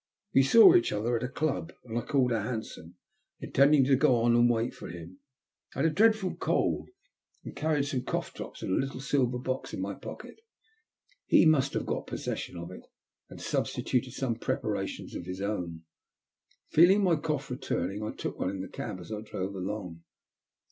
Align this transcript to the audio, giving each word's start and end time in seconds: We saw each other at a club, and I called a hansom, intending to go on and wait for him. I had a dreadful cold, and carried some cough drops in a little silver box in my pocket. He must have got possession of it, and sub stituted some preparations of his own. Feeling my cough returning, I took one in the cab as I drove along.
We 0.33 0.41
saw 0.41 0.75
each 0.75 0.91
other 0.91 1.15
at 1.15 1.21
a 1.21 1.27
club, 1.27 1.73
and 1.83 1.95
I 1.95 2.01
called 2.01 2.31
a 2.31 2.41
hansom, 2.41 2.95
intending 3.39 3.83
to 3.83 3.95
go 3.95 4.15
on 4.15 4.33
and 4.35 4.49
wait 4.49 4.73
for 4.73 4.87
him. 4.87 5.19
I 5.75 5.83
had 5.83 5.91
a 5.91 5.93
dreadful 5.93 6.33
cold, 6.37 6.89
and 7.43 7.55
carried 7.55 7.85
some 7.85 8.01
cough 8.01 8.33
drops 8.33 8.63
in 8.63 8.71
a 8.71 8.79
little 8.79 8.99
silver 8.99 9.37
box 9.37 9.75
in 9.75 9.79
my 9.79 9.93
pocket. 9.93 10.39
He 11.27 11.45
must 11.45 11.73
have 11.73 11.85
got 11.85 12.07
possession 12.07 12.57
of 12.57 12.71
it, 12.71 12.87
and 13.29 13.39
sub 13.39 13.67
stituted 13.67 14.13
some 14.13 14.37
preparations 14.37 15.13
of 15.13 15.25
his 15.27 15.39
own. 15.39 15.83
Feeling 16.71 17.03
my 17.03 17.15
cough 17.15 17.51
returning, 17.51 18.01
I 18.01 18.11
took 18.11 18.39
one 18.39 18.49
in 18.49 18.61
the 18.61 18.69
cab 18.69 18.99
as 18.99 19.11
I 19.11 19.21
drove 19.21 19.53
along. 19.53 20.01